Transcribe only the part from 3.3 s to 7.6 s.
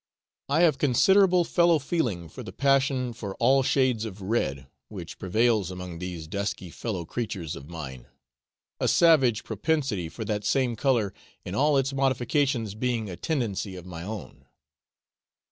all shades of red, which prevails among these dusky fellow creatures